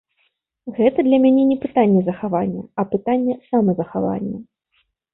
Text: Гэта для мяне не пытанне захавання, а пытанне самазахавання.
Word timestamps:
Гэта 0.77 1.05
для 1.07 1.19
мяне 1.25 1.43
не 1.51 1.57
пытанне 1.67 2.01
захавання, 2.09 2.63
а 2.79 2.89
пытанне 2.97 3.33
самазахавання. 3.53 4.39